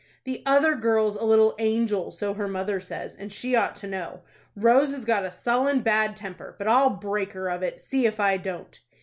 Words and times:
"The 0.23 0.41
other 0.47 0.73
girl's 0.73 1.15
a 1.15 1.23
little 1.25 1.53
angel, 1.59 2.09
so 2.09 2.33
her 2.33 2.47
mother 2.47 2.79
says, 2.79 3.13
and 3.15 3.31
she 3.31 3.55
ought 3.55 3.75
to 3.75 3.87
know. 3.87 4.21
Rose 4.55 4.89
has 4.95 5.05
got 5.05 5.25
a 5.25 5.29
sullen, 5.29 5.81
bad 5.81 6.15
temper; 6.17 6.55
but 6.57 6.67
I'll 6.67 6.89
break 6.89 7.33
her 7.33 7.49
of 7.51 7.61
it, 7.61 7.79
see 7.79 8.07
if 8.07 8.19
I 8.19 8.37
don't." 8.37 8.79